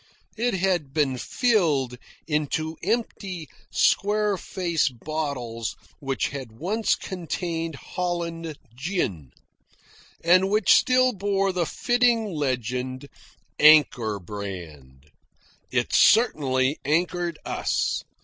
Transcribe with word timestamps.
It 0.35 0.55
had 0.55 0.95
been 0.95 1.19
filled 1.19 1.95
into 2.25 2.75
empty 2.81 3.47
"square 3.69 4.35
face" 4.35 4.89
bottles 4.89 5.75
which 5.99 6.29
had 6.29 6.53
once 6.53 6.95
contained 6.95 7.75
Holland 7.75 8.57
gin, 8.73 9.31
and 10.23 10.49
which 10.49 10.73
still 10.73 11.13
bore 11.13 11.51
the 11.51 11.67
fitting 11.67 12.25
legend 12.33 13.09
"Anchor 13.59 14.17
Brand." 14.19 15.11
It 15.69 15.93
certainly 15.93 16.79
anchored 16.83 17.37
us. 17.45 18.01